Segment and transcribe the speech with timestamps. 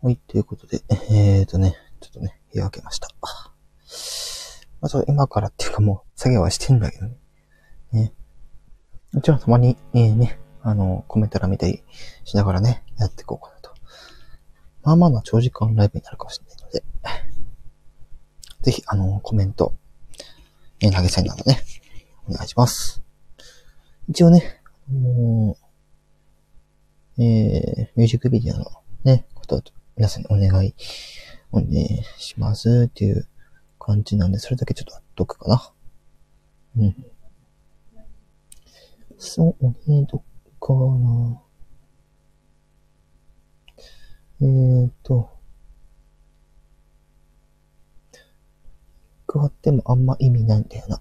[0.00, 3.08] はい、ということで、えーとね、ちょっとね、部屋開けました。
[4.80, 7.16] まず今からっていうかもう作業はしてんだけどね。
[7.90, 8.12] ね。
[9.12, 11.82] もちろんたまに、えー、ね、あの、コメント欄見たり
[12.22, 13.74] しながらね、やっていこうかなと。
[14.84, 16.84] まあまあな長時間ライブになるかもしれないので、
[18.62, 19.74] ぜひ、あの、コメント、
[20.78, 21.60] えー、投げ銭などね、
[22.28, 23.02] お願いします。
[24.08, 25.56] 一応ね、も
[27.18, 28.64] う、えー、ミュージックビデオの
[29.02, 29.60] ね、こと
[29.98, 30.74] 皆さんにお願い、
[31.52, 33.28] お願いしますっていう
[33.78, 35.72] 感じなんで、それだけちょっとやっとくかな。
[36.78, 37.06] うん。
[39.18, 40.22] そうね、どっ
[40.60, 41.40] かな。
[44.40, 45.28] えーと、
[49.26, 51.00] 加わってもあんま意味ないんだよな。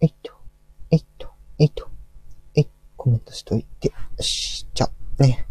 [0.00, 0.32] えっと、
[0.90, 1.28] えっと、
[1.58, 1.88] えっと、
[2.54, 4.86] えい、コメントしといて、よし、じゃ
[5.18, 5.46] あ、ね、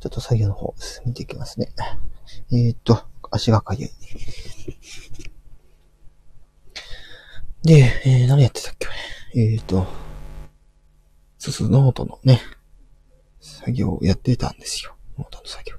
[0.00, 1.72] ちょっと作業の方進めていきますね。
[2.50, 3.90] えーと、足がかゆい。
[7.64, 8.88] で、えー、何やってたっけ
[9.34, 9.86] えーと、
[11.38, 12.40] そうそう、ノートのね、
[13.40, 14.94] 作業をやってたんですよ。
[15.16, 15.76] ノートの作業。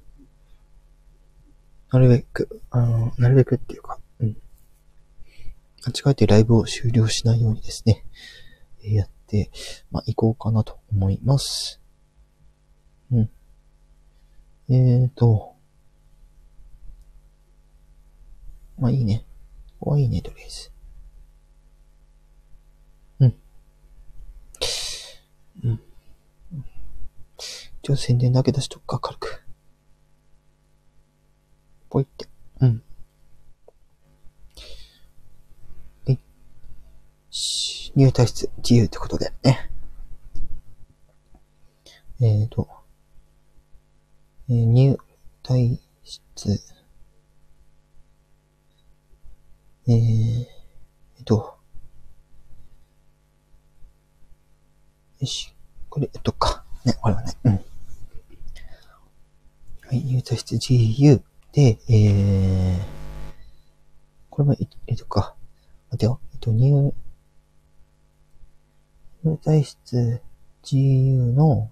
[1.92, 4.38] なるべく、あの、なるべくっていうか、うん。
[5.86, 8.06] 間違えてライブを終了しないようにですね、
[8.84, 9.52] えやって、
[9.92, 11.82] まあ、行こうかなと思います。
[13.12, 13.30] うん。
[14.70, 15.53] えーと、
[18.84, 19.24] まあ、いいね。
[19.80, 20.72] ここはいいね、とりあえず。
[23.22, 23.36] うん。
[25.64, 25.80] うん。
[27.82, 29.42] 一応宣伝だけ出しとくか、軽く。
[31.90, 32.28] ぽいって。
[32.60, 32.84] うん。
[36.06, 36.20] はい。
[37.32, 39.72] し入退室自由ってことでね。
[42.20, 42.68] えーと、
[44.50, 44.98] えー入
[45.42, 46.73] 退室、
[49.86, 51.58] えー、えっと、
[55.20, 55.54] よし、
[55.90, 56.64] これ、えっとか。
[56.86, 57.54] ね、これはね、うん。
[57.54, 57.60] は
[59.92, 61.22] い、入退室 GU
[61.52, 62.82] で、えー、
[64.30, 64.56] これも、
[64.88, 65.36] えっとか。
[65.90, 66.20] 待てよ。
[66.34, 66.94] えっと、入、
[69.24, 70.22] 入退室
[70.64, 71.72] GU の、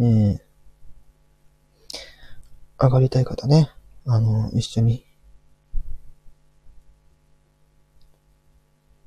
[0.00, 0.40] えー、
[2.78, 3.70] 上がりたい方ね。
[4.04, 5.04] あの、一緒に、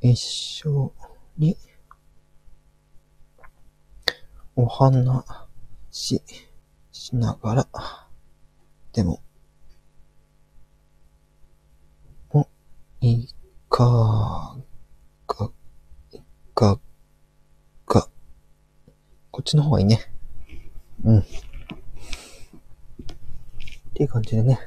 [0.09, 0.93] 一緒
[1.37, 1.55] に、
[4.53, 5.23] お話
[5.91, 6.21] し、
[6.91, 7.67] しながら、
[8.91, 9.23] でも、
[12.31, 12.45] お、
[12.99, 13.29] い
[13.69, 14.57] か
[15.25, 15.51] が、
[16.11, 16.19] い
[16.53, 16.79] か
[17.87, 18.09] が、
[19.31, 20.01] こっちの方がいいね。
[21.05, 21.19] うん。
[21.19, 21.23] っ
[23.93, 24.59] ていう感じでね。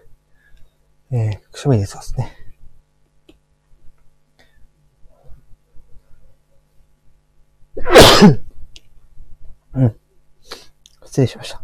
[1.10, 2.45] えー、くしゃみ出てますね。
[9.74, 9.96] うん。
[11.04, 11.62] 失礼しました。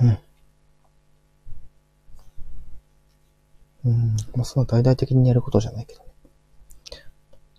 [0.00, 0.18] うん。
[3.84, 4.16] うん。
[4.34, 6.06] まあ、そんな大々的にやることじゃないけどね。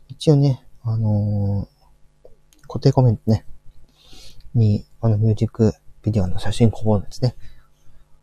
[0.08, 1.80] 一応ね、あのー
[2.70, 3.48] 固定コメントね、
[4.54, 5.74] に、あの、ミュージック
[6.04, 7.36] ビデオの写真こぼですね。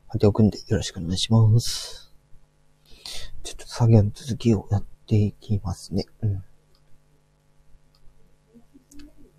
[0.06, 2.12] 貼っておくんでよろしくお願いします。
[3.42, 6.04] ちょっと作業の続きをやっていきますね。
[6.22, 6.44] うん。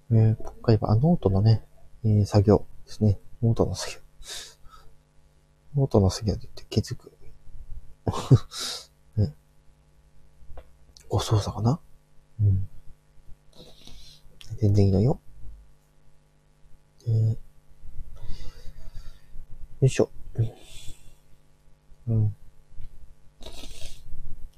[0.09, 1.65] えー、今回はノートのね、
[2.05, 3.19] えー作業ですね。
[3.43, 3.99] ノートの作業。
[5.75, 7.11] ノートの作業って気づく。
[9.17, 9.33] ね。
[11.09, 11.81] 誤操作かな？
[12.39, 12.69] うん。
[14.55, 15.19] 全然いいのよ。
[17.05, 17.37] えー、よ
[19.81, 20.09] いしょ。
[22.07, 22.35] うん。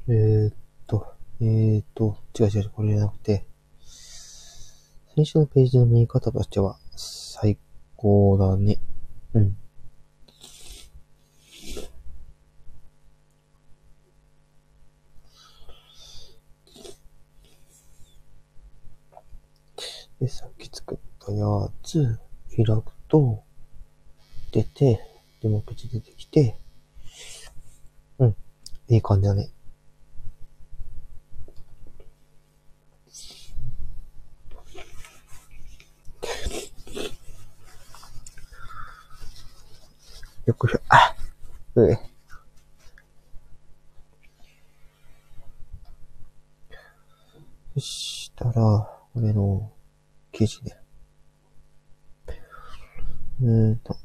[0.10, 0.54] えー、っ
[0.86, 3.48] と、えー、っと、違う違う、これじゃなくて、
[5.19, 7.57] 先週のページの見え方としては最
[7.98, 8.80] 高だね。
[9.33, 9.57] うん。
[20.21, 21.45] で、さっき作ったや
[21.83, 22.18] つ、
[22.56, 23.44] 開くと、
[24.54, 25.01] 出て、
[25.42, 26.57] で、も口出てきて、
[28.19, 28.36] うん、
[28.88, 29.50] いい感じだね。
[40.45, 41.15] よくしょ、あ
[41.75, 42.00] うえ。
[47.74, 48.53] そしたら、
[49.13, 49.71] これの、
[50.31, 50.75] 記事で。
[53.41, 53.95] えーと。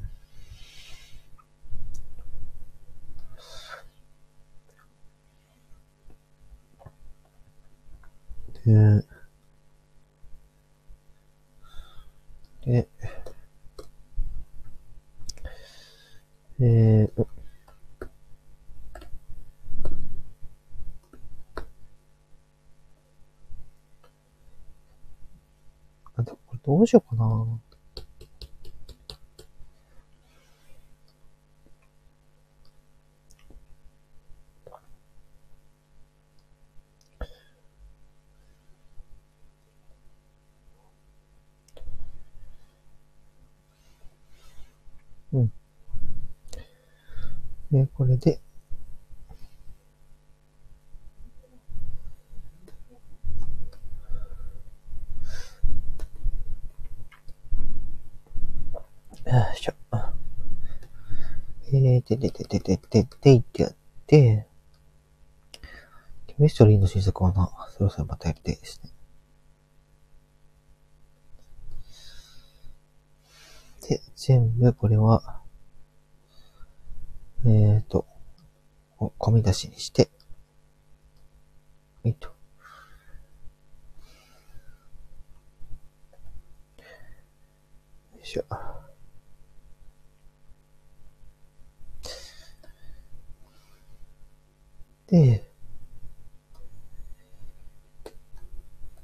[12.65, 12.89] で、
[16.61, 17.27] えー、
[26.17, 27.61] あと、これどうしようかな。
[45.33, 45.53] うん。
[47.73, 48.41] で、これで、
[62.15, 63.75] えー、で、で、で、で、で、で、で、いってやっ
[64.07, 64.47] て、
[66.29, 68.91] ケミストリーの新作はな、そろそろまたやりたいですね。
[73.89, 75.41] で、全部これは、
[77.47, 78.07] えーと、
[79.19, 80.09] 込み出しにして、
[82.05, 82.29] はいと。
[82.29, 82.35] よ
[88.23, 88.74] いしょ。
[95.15, 95.45] で、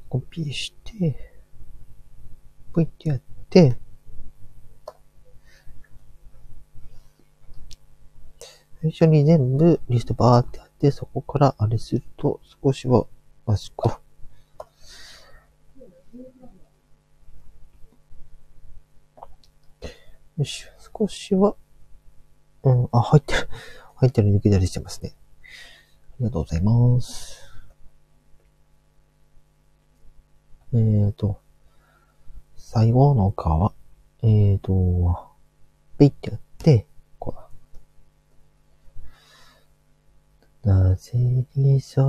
[0.09, 1.15] コピーして、
[2.73, 3.77] ポイってやって、
[8.83, 13.07] 最初に全部リストバーってやって、そこからあれすると、少しは、
[13.47, 14.01] あそこ。
[20.39, 20.65] よし、
[20.99, 21.55] 少しは、
[22.65, 23.49] うん、あ、入ってる。
[23.95, 25.15] 入ってる抜き出りしてますね。
[26.21, 27.41] ありがとうございます。
[30.75, 31.41] えーと、
[32.57, 33.37] 最後の皮、
[34.27, 35.31] えーと、
[35.99, 36.87] ピッてやって、
[37.19, 37.35] こ
[40.63, 40.75] うだ。
[40.75, 42.05] なぜに空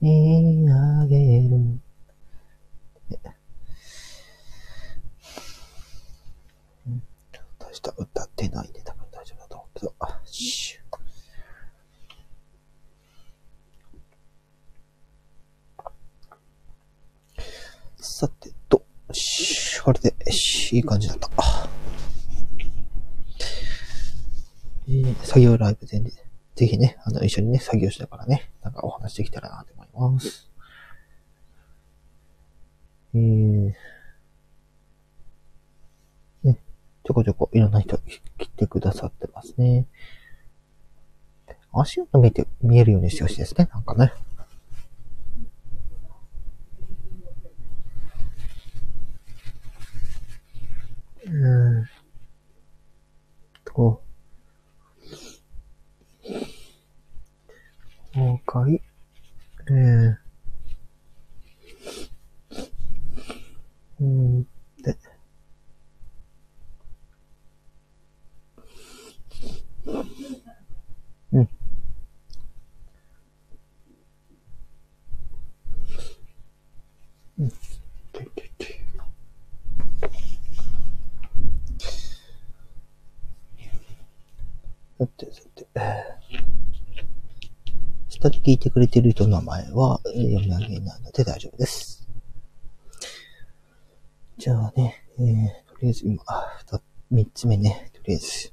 [0.00, 1.56] 見上げる？
[6.86, 7.02] うん
[7.58, 9.92] 大した歌ってないんで多分大丈夫だと思うけど。
[10.24, 10.80] シュ
[18.20, 21.30] さてと、しこれで、しいい感じだった。
[24.86, 26.12] えー作業ライブでね、
[26.54, 30.50] ぜひね、あの、一緒にね、作業しながらね、なんかお話できたらなと思います。
[33.14, 33.72] えー、
[36.42, 36.58] ね、
[37.02, 37.98] ちょこちょこいろんな人
[38.36, 39.86] 来てくださってますね。
[41.72, 44.12] 足音見て、見えるようにしてほしいですね、なんかね。
[51.30, 51.88] うーん。
[53.80, 54.02] と、
[58.12, 60.16] もう一回、えー、
[64.00, 64.42] うーん、
[64.82, 64.98] で、
[71.32, 71.48] うん。
[77.38, 77.48] うん。
[77.48, 78.80] ててて
[85.00, 85.66] さてさて、
[88.10, 92.08] 下で聞いてくれてる人の名前は読み上げないので大丈夫です。
[94.38, 95.24] じゃあね、えー、
[95.72, 96.60] とりあえず今、あ
[97.12, 98.52] 三つ目ね、とりあえず。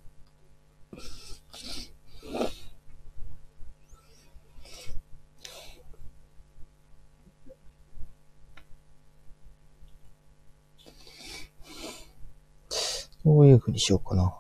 [13.26, 14.36] どういう風にしようかな。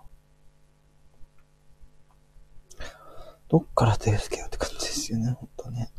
[3.49, 4.66] どっから手つけようって感じ
[4.97, 5.91] ですよね、ほんとね。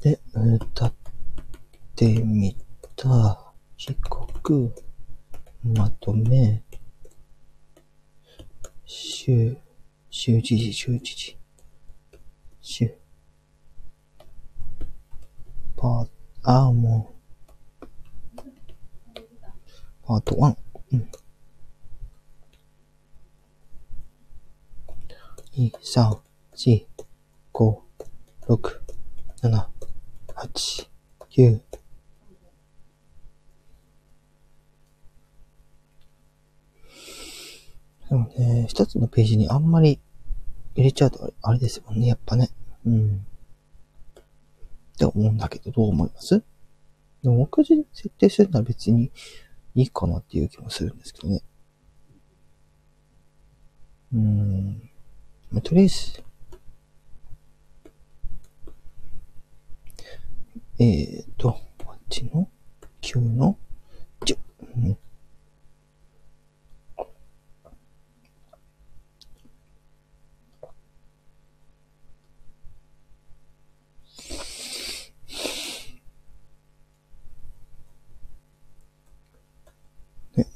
[0.00, 0.94] で、歌っ
[1.96, 2.56] てみ
[2.96, 4.72] た時刻、
[5.64, 6.62] まとめ、
[8.84, 9.56] 週、
[10.10, 11.36] 週時時、週時時。
[12.60, 13.02] 週。
[15.82, 16.06] パ
[16.44, 17.12] あ、も
[17.82, 17.86] う。
[20.06, 20.56] パート1。
[20.92, 21.08] うん。
[25.58, 26.18] 2、3、
[26.54, 26.86] 4、
[27.52, 27.78] 5、
[28.46, 28.80] 6、
[29.42, 29.66] 7、
[30.36, 30.88] 8、
[31.30, 31.60] 9、
[38.08, 39.98] でもね、一つのページにあんまり
[40.76, 42.50] 入れちゃうとあれですもんね、やっぱね。
[42.86, 43.26] うん。
[44.94, 46.42] って思うんだけど、どう思います？
[47.22, 49.10] でも目次設定するのは別に
[49.74, 51.42] いいかなっていう気もするんですけどね。
[54.12, 54.90] うーん。
[55.50, 56.22] ま、とりあえず、
[60.78, 61.56] えーと、
[61.86, 62.48] あっちの
[63.00, 63.56] ？9の
[64.24, 64.36] 10。
[64.76, 64.98] うん
[80.34, 80.46] で、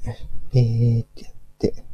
[0.55, 1.85] えーってやって、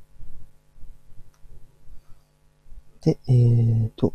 [3.00, 4.14] で、えーと、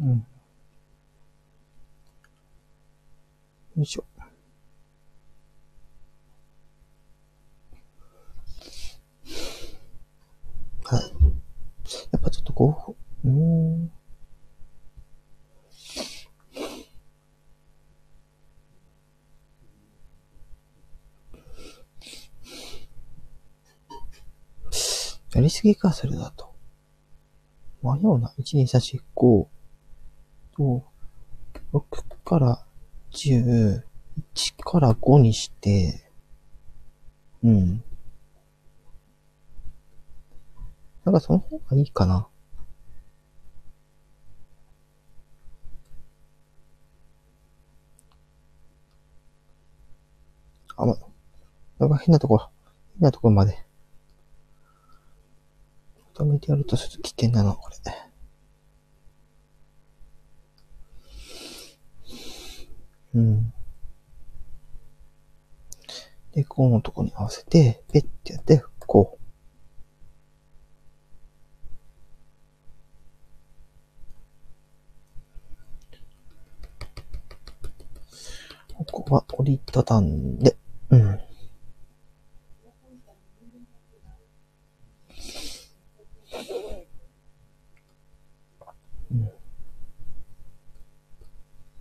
[0.00, 0.26] うん。
[3.76, 4.04] よいしょ。
[10.84, 11.02] はい。
[12.10, 13.92] やっぱちょっとこう、うーん。
[25.34, 26.52] やりすぎか、それだと。
[27.82, 28.32] 迷うな。
[28.38, 29.46] 1、2、3、4、5
[30.56, 30.84] と、
[31.72, 32.64] 6から
[33.10, 33.84] 10、
[34.34, 36.10] 1から5にして、
[37.42, 37.82] うん。
[41.04, 42.28] なんかその方がいいかな。
[50.76, 50.96] あ、ま、
[51.78, 52.50] なんか変なところ、
[52.98, 53.71] 変なところまで。
[56.22, 57.76] まとめてやるとちょっと危険だな、これ。
[63.14, 63.52] うん。
[66.32, 69.22] で、こうのとこに合わせて、ペッてやって、こう。
[78.84, 80.56] ここは折りたたんで、
[80.90, 81.20] うん。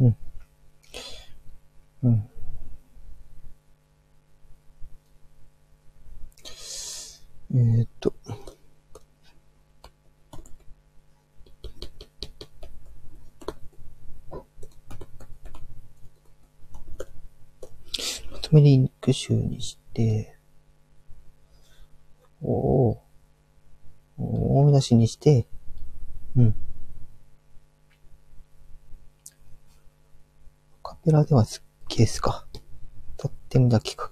[0.01, 0.15] うん。
[2.03, 2.29] うん。
[7.53, 8.13] えーっと。
[18.31, 20.35] まとめリンク集にして、
[22.41, 22.97] おー
[24.17, 25.47] 大見出しにして、
[26.35, 26.55] うん。
[30.83, 32.45] カペラではスケースか。
[33.17, 34.09] とってもだ企画。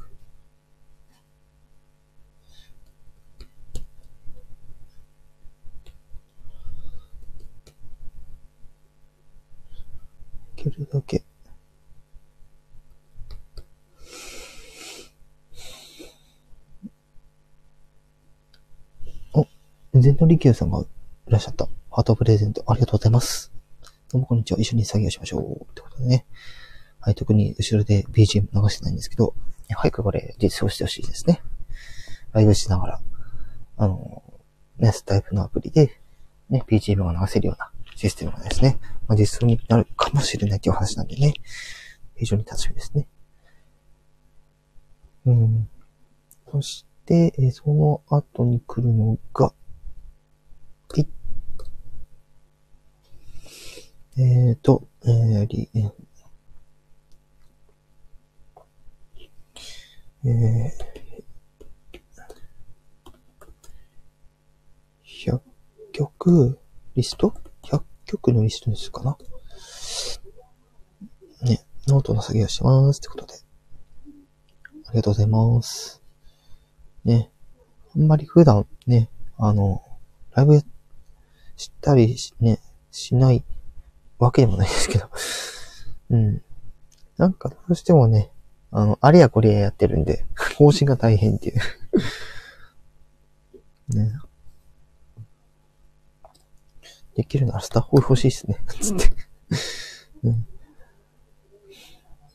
[10.58, 11.24] いけるだけ。
[19.34, 19.48] お、
[20.30, 21.68] 全の力也さんがいらっしゃった。
[21.90, 23.52] ハートプレゼントありがとうございます。
[24.12, 24.60] どうもこんにちは。
[24.60, 25.64] 一緒に作業しましょう。
[25.64, 26.28] ってことでね。
[27.00, 29.34] はい、特に後ろで BGM 流してないんですけど、
[29.70, 31.42] 早くこれ実装してほしいですね。
[32.32, 33.02] ライブしながら、
[33.78, 34.22] あの、
[34.78, 36.00] ね、スタイプのアプリで、
[36.52, 41.34] ね、BGM が流せるようなシステムがですね、まあ、実装になるかもしれないっていう話なんでね、
[42.16, 43.08] 非常に楽しみですね。
[45.26, 45.70] うん。
[46.52, 49.54] そして、えその後に来るのが、
[54.22, 55.92] えーと、えー、り、えー
[60.26, 65.40] えー、100
[65.94, 66.60] 曲
[66.96, 67.34] リスト
[67.64, 69.18] ?100 曲のリストでするかな？
[71.44, 73.34] ね、ノートの作業してますってことで。
[74.88, 76.04] ありがとうございます。
[77.06, 77.32] ね、
[77.96, 79.82] あんまり普段ね、あの、
[80.32, 80.62] ライブ
[81.56, 82.60] したりしね、
[82.92, 83.46] しない
[84.20, 85.10] わけでもないですけど。
[86.12, 86.42] うん。
[87.18, 88.32] なんかどうしてもね、
[88.72, 90.26] あの、あれやこれややってるんで、
[90.58, 91.60] 更新が大変っていう
[93.98, 94.14] ね。
[97.16, 98.64] できるならスタッフ欲しいっすね。
[98.80, 99.12] つって。
[100.24, 100.48] うん。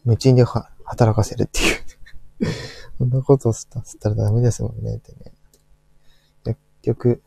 [0.04, 1.84] 無賃で働かせるっていう
[2.98, 5.32] そんなことしたらダメですもんね、ってね。
[6.44, 7.22] 薬局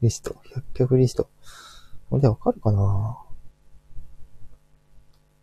[0.00, 0.36] リスト。
[0.54, 1.28] 薬局リスト。
[2.10, 3.18] これでわかるかな？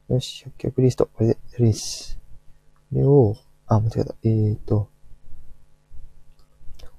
[0.10, 1.06] よし、薬局リスト。
[1.06, 2.18] これでやるし。
[2.90, 3.38] これを、
[3.68, 4.16] あ、間違えた。
[4.24, 4.90] えーと、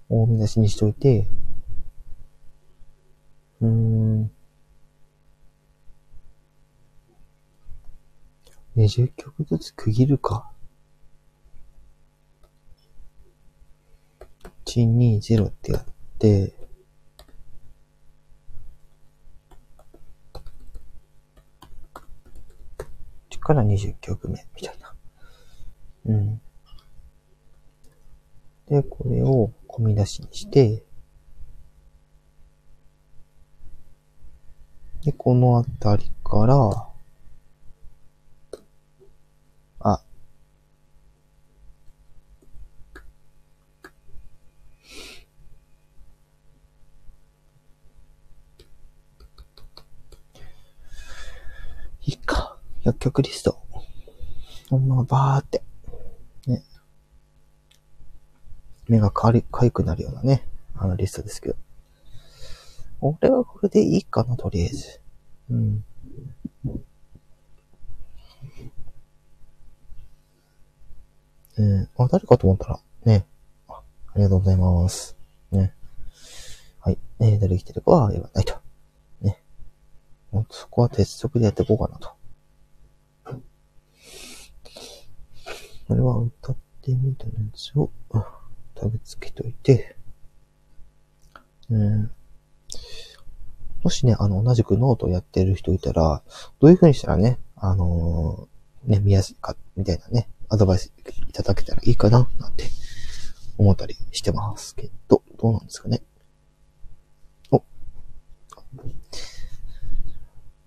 [0.09, 1.27] 大見出しにしといて、
[3.61, 4.31] うーん。
[8.77, 10.53] 20曲ずつ区切るか。
[14.67, 15.85] 120ってやっ
[16.21, 16.55] て、
[23.51, 24.95] から20曲目みたいな。
[26.07, 26.41] うん。
[28.69, 30.85] で、これを込み出しにして、
[35.05, 36.87] で、このあたりから、
[39.81, 40.01] あ、
[52.07, 52.61] いいか。
[52.91, 53.57] 薬局リスト。
[54.69, 55.63] ほんまバーって、
[56.47, 56.65] ね。
[58.89, 60.45] 目がかり、かゆくなるようなね、
[60.75, 61.57] あのリストですけど。
[63.01, 65.01] 俺はこれでいいかな、とりあえず。
[65.51, 65.85] うん。
[71.59, 73.25] えー、あ、誰かと思ったら、ね。
[73.69, 73.83] あ
[74.17, 75.17] りがとうございます。
[75.53, 75.75] ね。
[76.81, 76.99] はい。
[77.21, 78.55] えー、誰来てるかは言わないと。
[79.21, 79.41] ね。
[80.51, 82.20] そこは鉄則でやっていこうかなと。
[85.91, 87.91] これは歌ってみたやつを
[88.77, 89.97] タグ付けといて、
[91.69, 92.13] うん、
[93.83, 96.23] もしね、あの、同じくノートをやってる人いたら、
[96.61, 100.93] どういう風にしたらね、あのー、ね、見やすいか、みたいなね、アドバイス
[101.29, 102.67] いただけたらいいかな、なんて
[103.59, 106.03] 思ったりしてますけど、どうなんですかね。
[107.51, 107.65] お。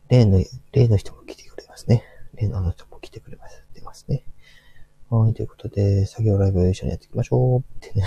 [0.09, 0.43] 例の、
[0.73, 2.03] 例の人も来てくれますね。
[2.33, 3.63] 例のあの人も来てくれます。
[3.73, 4.25] 出ますね。
[5.13, 8.05] はい、ということで、作業ライブ一緒にやっていきましょうってね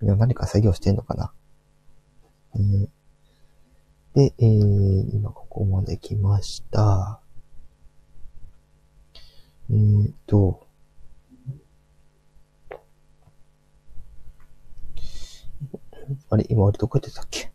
[0.00, 1.32] 何か作業してんのかな、
[2.54, 2.88] えー、
[4.14, 7.20] で、えー、今ここまで来ました。
[9.70, 10.66] えーと、
[16.30, 17.52] あれ今俺どこやってたっけ？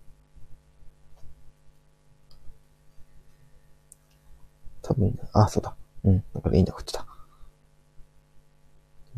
[4.83, 5.75] 多分、あ、そうだ。
[6.03, 6.23] うん。
[6.35, 7.07] だからいいんだ、こっちだ。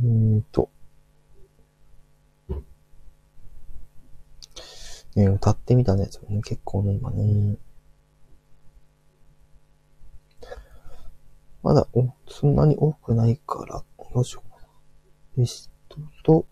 [0.01, 0.69] えーと。
[5.15, 7.55] ね、歌ってみたやつもね、結構ね、今ね。
[11.63, 14.67] まだ、お、そんなに多くないから、どうしようかな。
[15.37, 16.45] リストと、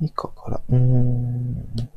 [0.00, 1.91] 以下から、うーん。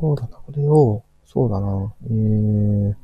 [0.00, 2.94] そうだな、これを、そうだな、えー、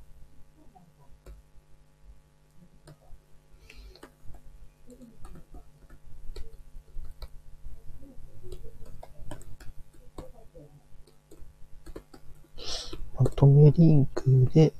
[13.19, 14.73] まとめリンクで、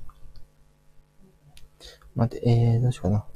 [2.15, 3.27] 待って、えー、どうしようかな。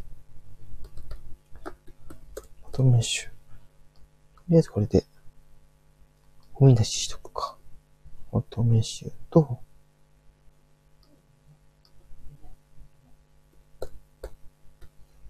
[2.63, 3.27] まとめ集。
[3.27, 3.31] と
[4.49, 5.05] りあえずこれで、
[6.55, 7.30] ゴミ出ししとく。
[8.33, 9.61] 乙女集と、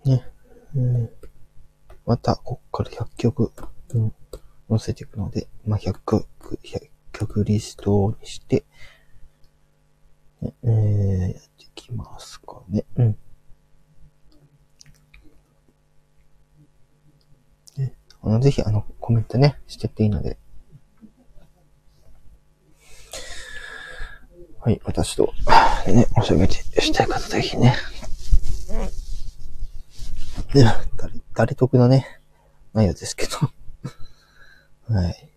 [0.04, 0.24] ね、
[0.76, 1.08] えー、
[2.06, 3.52] また、こっから100曲、
[3.94, 4.14] うん、
[4.68, 8.64] 載せていくので、まあ、100曲、100曲リストにして、
[10.40, 12.84] ね、えー、やっていきますかね。
[12.96, 13.18] うん。
[17.76, 20.38] ね、あの、ぜひ、あの、コメントね、してっていいので、
[24.62, 25.32] はい、私と、
[25.88, 27.74] ね、おしゃべりしたい方ぜひね。
[30.52, 30.64] で、
[30.98, 32.20] 誰、誰得のね、
[32.74, 33.38] 内容ですけど。
[34.94, 35.30] はい。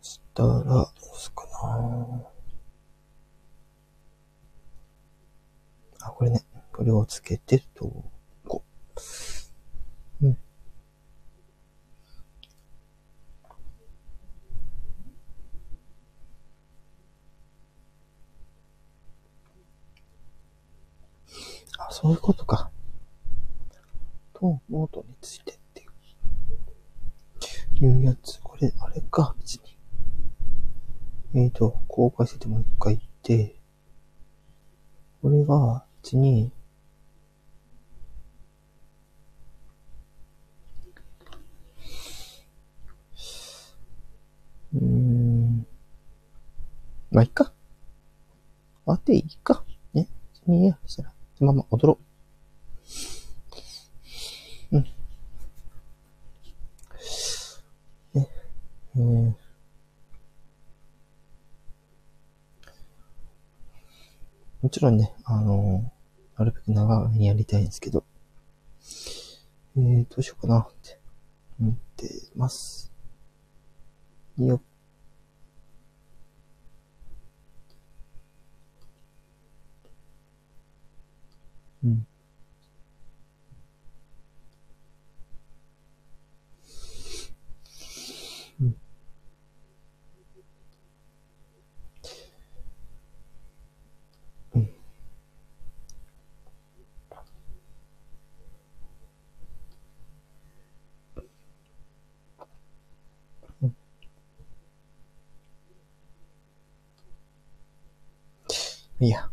[0.00, 2.32] したら、どうすかな
[6.00, 8.04] あ、これね、これをつけて、と、
[8.48, 8.64] こ
[10.20, 10.26] う。
[10.26, 10.38] うん。
[22.02, 22.68] そういうことか。
[24.34, 25.82] と、ノートについてって
[27.80, 27.92] いう。
[27.92, 28.40] いうやつ。
[28.42, 29.60] これ、あれか、別
[31.32, 31.44] に。
[31.44, 33.54] えっ、ー、と、公開しててもう一回言って、
[35.22, 36.50] これが、別に、
[44.74, 45.66] うーん。
[47.12, 47.52] まあ、いっか。
[48.86, 49.62] あっていいか。
[49.94, 50.08] ね。
[50.48, 50.76] いいや。
[50.84, 51.98] したら、まま踊ろ
[54.70, 54.76] う。
[54.76, 54.84] うん。
[58.14, 58.28] ね。
[58.96, 59.32] えー、
[64.62, 68.04] もちろんね、あのー、なるべく長めにやりたいんですけど、
[69.76, 70.98] えー、どうしようかなって
[71.60, 72.92] 思ってます。
[74.38, 74.71] よっ。
[81.84, 82.06] うん。
[88.60, 88.76] うん。
[94.54, 94.68] うん。
[103.62, 103.74] うん
[109.00, 109.31] いや。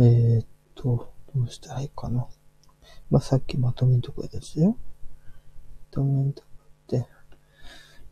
[0.00, 2.28] ー、っと、どうしたらいいかな。
[3.10, 4.68] まあ、さっきまとめんとこやですよ。
[4.68, 4.76] ま
[5.90, 6.48] とめんとこ
[6.84, 7.08] って、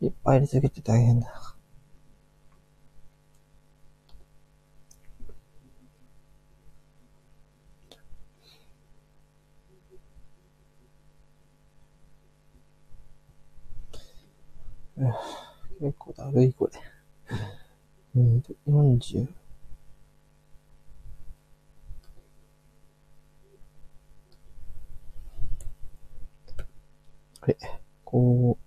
[0.01, 1.55] いっぱい入れすぎて大変だ。
[15.79, 16.81] 結構だるい、これ。
[18.17, 19.46] えーと、40。
[27.47, 27.57] あれ、
[28.03, 28.57] こ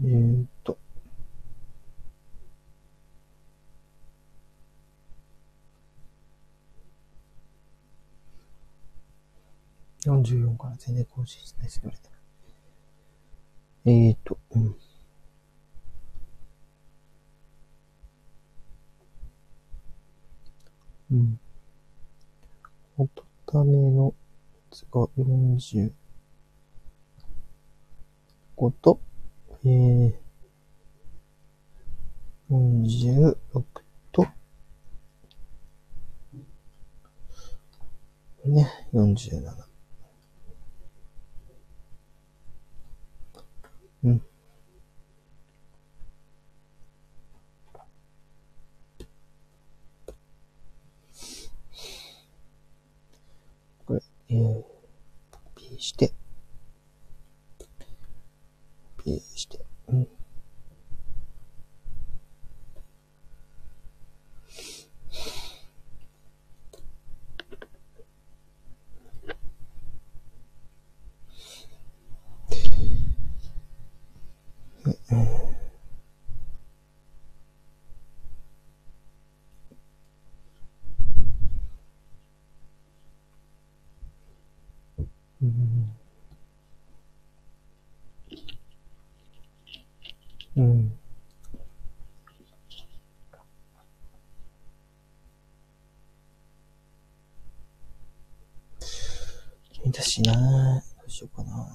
[0.00, 0.78] う、えー、っと、
[10.04, 11.92] 44から全然更新しないですね。
[13.84, 14.76] えーと、うん。
[21.10, 21.40] うん。
[22.96, 24.14] 音ための
[24.70, 25.92] つが40。
[28.62, 29.00] こと、
[29.64, 30.14] えー、
[32.48, 33.34] 46
[34.12, 34.24] と、
[38.44, 39.52] ね、47。
[44.04, 44.22] うん。
[53.84, 54.64] これ、えー、
[55.56, 56.12] P して、
[59.04, 60.08] P して、うん。
[90.56, 90.92] うん。
[99.90, 101.68] だしなどうしようかな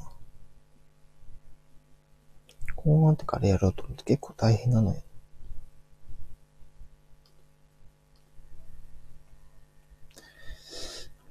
[2.75, 5.01] こうなってからやろうと思って結構大変なのよ。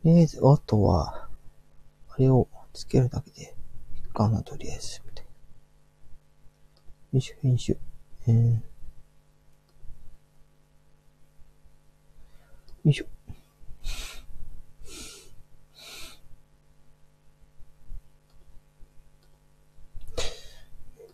[0.03, 1.29] とりあえず、あとは、
[2.11, 3.57] あれをつけるだけで、
[3.97, 5.06] いいかな、とりあえず。
[7.13, 7.77] 編集、編集。
[8.27, 8.61] えー、よ
[12.85, 13.07] いしょ。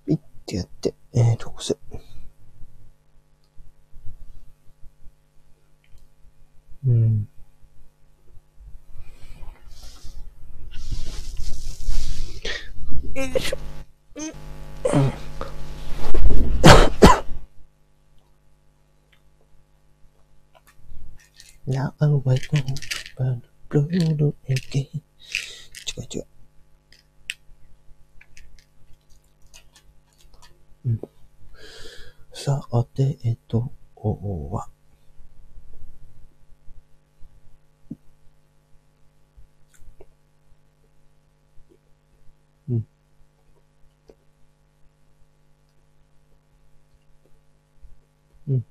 [0.07, 1.76] ピッてやって、えー、と、こせ。
[6.87, 7.28] うん。
[13.14, 13.71] よいしょ。
[21.83, 22.64] Now I wake up,
[23.18, 23.88] but blue
[24.49, 25.03] again.
[25.99, 26.27] 違う違う。
[30.87, 31.01] うん。
[32.33, 34.68] さあて、えっと、おは、
[42.68, 42.87] うん。
[48.49, 48.64] うん。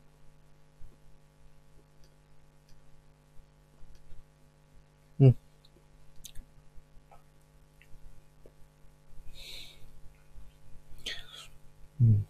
[5.19, 5.35] うん。
[12.01, 12.25] うん。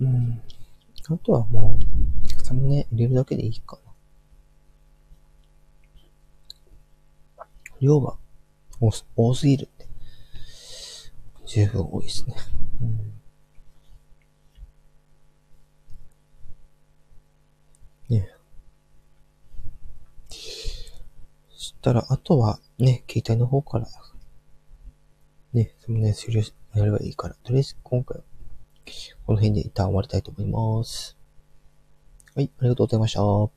[0.00, 0.40] うん。
[1.08, 3.80] あとはもう、サムネ入れるだけでいいか
[7.36, 7.44] な。
[7.80, 8.16] 量は
[8.80, 9.88] 多す多すぎるって。
[11.46, 12.36] 十分多いですね。
[12.80, 13.12] うん。
[18.08, 18.30] ね
[21.50, 23.88] そしたら、あとはね、携帯の方から、
[25.52, 28.24] ね、サムネ終了しやればいいから、とりあえず今回は、
[29.26, 31.16] この辺で一旦終わりたいと思います。
[32.34, 33.55] はい、ありがとうございました。